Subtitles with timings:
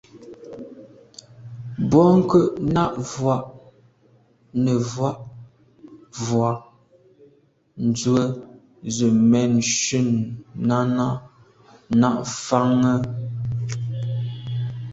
[1.89, 3.35] Bwɔ́ŋkə̂’ nɑ̂’ vwá’
[4.63, 5.11] nə̀ vwá’
[6.23, 6.51] vwɑ́’
[7.95, 8.25] dzwə́
[8.95, 10.09] zə̄ mɛ̂n shûn
[10.67, 11.07] Náná
[11.99, 12.09] ná’
[12.45, 12.97] fáŋə́.